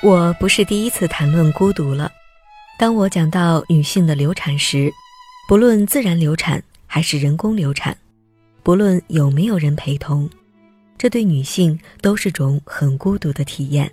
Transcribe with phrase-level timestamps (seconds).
[0.00, 2.10] 我不是第一次谈论孤独了。
[2.78, 4.92] 当我讲到女性的流产时，
[5.48, 7.96] 不论自然流产还是人工流产，
[8.62, 10.30] 不论有没有人陪同，
[10.96, 13.90] 这对女性都是种很孤独的体验。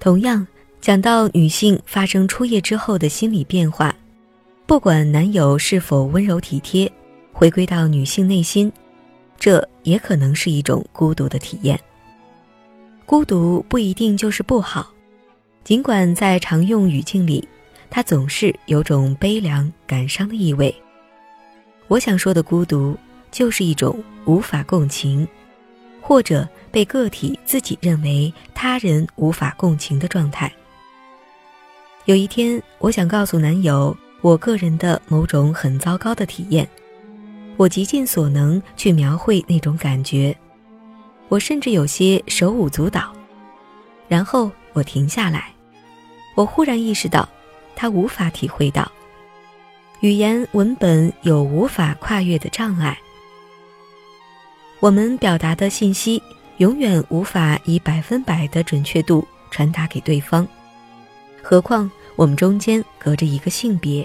[0.00, 0.44] 同样，
[0.80, 3.94] 讲到女性发生初夜之后的心理变化，
[4.66, 6.90] 不管男友是否温柔体贴，
[7.32, 8.72] 回归到女性内心，
[9.38, 11.78] 这也可能是一种孤独的体验。
[13.10, 14.88] 孤独不一定就是不好，
[15.64, 17.48] 尽管在常用语境里，
[17.90, 20.72] 它总是有种悲凉、感伤的意味。
[21.88, 22.96] 我想说的孤独，
[23.32, 25.26] 就是一种无法共情，
[26.00, 30.48] 或者被个体自己认为他人无法共情的状态。
[32.04, 36.64] 有一天，我想告诉男友我个人的某种很糟糕的体验，
[37.56, 40.32] 我极尽所能去描绘那种感觉。
[41.30, 43.12] 我甚至有些手舞足蹈，
[44.08, 45.54] 然后我停下来，
[46.34, 47.26] 我忽然意识到，
[47.76, 48.90] 他无法体会到，
[50.00, 52.98] 语言文本有无法跨越的障碍，
[54.80, 56.20] 我们表达的信息
[56.56, 60.44] 永远无法以百分百的准确度传达给对方，
[61.40, 64.04] 何况我们中间隔着一个性别，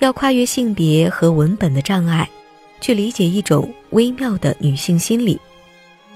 [0.00, 2.28] 要跨越性别和文本的障碍，
[2.80, 5.40] 去理解一种微妙的女性心理。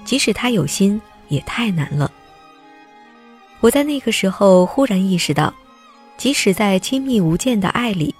[0.05, 2.11] 即使他有心，也太难了。
[3.59, 5.53] 我在那个时候忽然意识到，
[6.17, 8.13] 即使在亲密无间的爱里，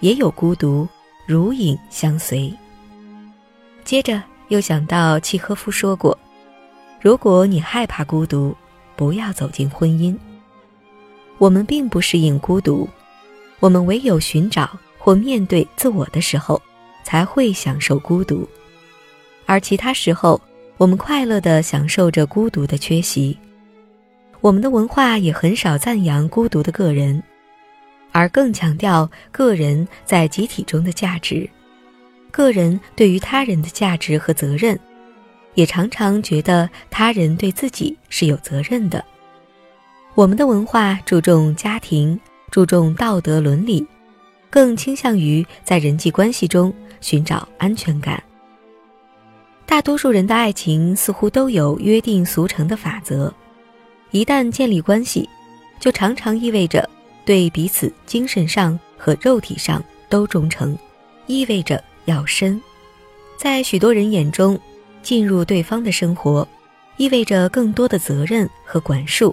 [0.00, 0.86] 也有孤独
[1.26, 2.52] 如影相随。
[3.82, 6.16] 接着又想到契诃夫说过
[7.00, 8.54] ：“如果你害怕孤独，
[8.94, 10.14] 不要走进婚姻。”
[11.38, 12.86] 我们并不适应孤独，
[13.58, 16.60] 我们唯有寻找或面对自我的时候，
[17.02, 18.46] 才会享受孤独，
[19.46, 20.38] 而其他时候。
[20.80, 23.36] 我们快乐地享受着孤独的缺席，
[24.40, 27.22] 我们的文化也很少赞扬孤独的个人，
[28.12, 31.46] 而更强调个人在集体中的价值，
[32.30, 34.80] 个人对于他人的价值和责任，
[35.52, 39.04] 也常常觉得他人对自己是有责任的。
[40.14, 42.18] 我们的文化注重家庭，
[42.50, 43.86] 注重道德伦理，
[44.48, 48.22] 更倾向于在人际关系中寻找安全感。
[49.70, 53.32] 大多数人的爱情似乎都有约定俗成的法则，
[54.10, 55.28] 一旦建立关系，
[55.78, 56.90] 就常常意味着
[57.24, 60.76] 对彼此精神上和肉体上都忠诚，
[61.26, 62.60] 意味着要深。
[63.38, 64.58] 在许多人眼中，
[65.04, 66.46] 进入对方的生活，
[66.96, 69.32] 意味着更多的责任和管束。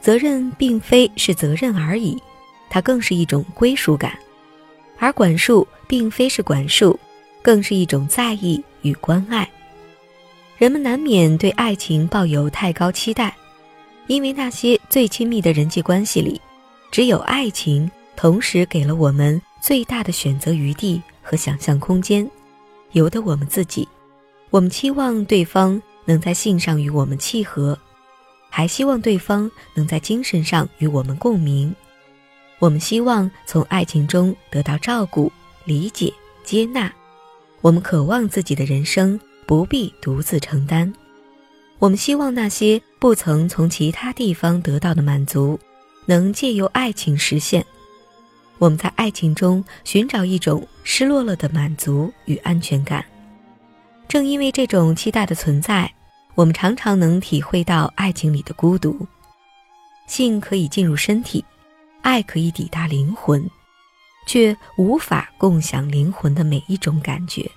[0.00, 2.16] 责任并非是责任而已，
[2.70, 4.12] 它更是一种归属感；
[4.98, 6.98] 而管束并非是管束，
[7.42, 9.46] 更是一种在意与关爱。
[10.58, 13.32] 人们难免对爱情抱有太高期待，
[14.08, 16.40] 因为那些最亲密的人际关系里，
[16.90, 22.28] 只有爱情同时给了我们最大的选择余地和想象空间，
[22.90, 23.86] 由得我们自己。
[24.50, 27.78] 我们期望对方能在性上与我们契合，
[28.50, 31.72] 还希望对方能在精神上与我们共鸣。
[32.58, 35.30] 我们希望从爱情中得到照顾、
[35.64, 36.92] 理解、接纳。
[37.60, 39.20] 我们渴望自己的人生。
[39.48, 40.92] 不必独自承担。
[41.78, 45.58] 我们希望那些不曾从其他地方得到的满足，
[46.04, 47.64] 能借由爱情实现。
[48.58, 53.02] 我们在爱情中寻找一种失落了的满足与安全感。
[54.06, 55.90] 正因为这种期待的存在，
[56.34, 59.06] 我们常常能体会到爱情里的孤独。
[60.06, 61.42] 性可以进入身体，
[62.02, 63.48] 爱可以抵达灵魂，
[64.26, 67.50] 却无法共享灵魂的每一种感觉。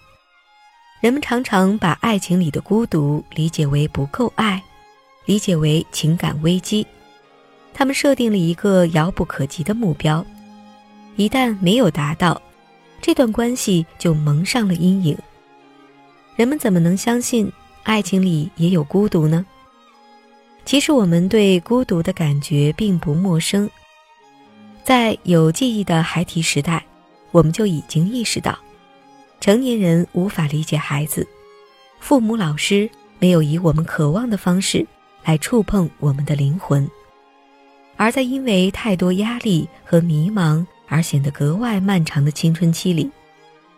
[1.01, 4.62] 人们常常把爱情里的孤独理解为不够爱，
[5.25, 6.85] 理解为情感危机。
[7.73, 10.23] 他们设定了一个遥不可及的目标，
[11.16, 12.40] 一旦没有达到，
[13.01, 15.17] 这段关系就蒙上了阴影。
[16.35, 17.51] 人们怎么能相信
[17.81, 19.43] 爱情里也有孤独呢？
[20.66, 23.67] 其实我们对孤独的感觉并不陌生，
[24.84, 26.85] 在有记忆的孩提时代，
[27.31, 28.55] 我们就已经意识到。
[29.41, 31.28] 成年人无法理解孩子，
[31.99, 34.85] 父母、老师没有以我们渴望的方式
[35.26, 36.88] 来触碰我们的灵魂，
[37.97, 43.09] 而在因为太多压力和迷茫而显得格外漫长的青春期里，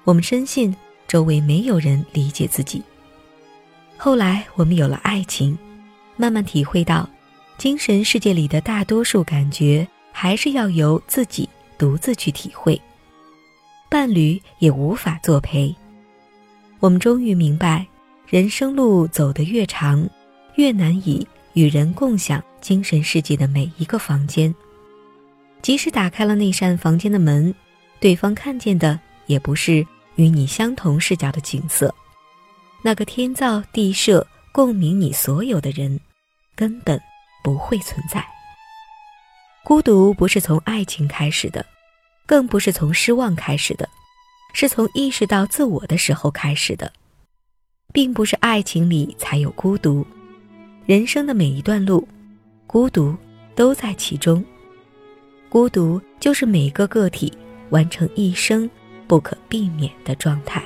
[0.03, 0.75] 我们深信
[1.07, 2.83] 周围没有人理解自己。
[3.95, 5.57] 后来我们有了爱情，
[6.17, 7.09] 慢慢体会到，
[7.57, 12.79] 精神世界里的大多数感觉还是要由自己独自去体会。
[13.93, 15.71] 伴侣也无法作陪。
[16.79, 17.85] 我们终于明白，
[18.27, 20.09] 人生路走得越长，
[20.55, 24.51] 越难以与人共享精神世界的每一个房间。
[25.61, 27.53] 即使打开了那扇房间的门，
[27.99, 29.85] 对方看见的也不是
[30.15, 31.93] 与你相同视角的景色。
[32.81, 35.99] 那个天造地设、共鸣你所有的人，
[36.55, 36.99] 根本
[37.43, 38.25] 不会存在。
[39.63, 41.63] 孤独不是从爱情开始的，
[42.25, 43.87] 更不是从失望开始的，
[44.53, 46.91] 是从意识到自我的时候开始的。
[47.91, 50.03] 并不是爱情里才有孤独，
[50.87, 52.07] 人生的每一段路，
[52.65, 53.15] 孤独
[53.53, 54.43] 都在其中。
[55.47, 57.31] 孤独就是每个个体
[57.69, 58.67] 完成一生
[59.07, 60.63] 不可避免的状态。